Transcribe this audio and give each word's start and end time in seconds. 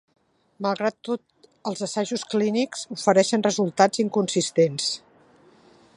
Malgrat 0.65 0.95
tot, 1.09 1.21
els 1.71 1.83
assajos 1.87 2.23
clínic 2.33 2.79
ofereixen 2.97 3.45
resultats 3.49 4.03
inconsistents. 4.07 4.93